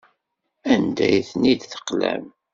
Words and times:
Anda 0.73 1.05
ay 1.09 1.21
ten-id-teqlam? 1.29 2.25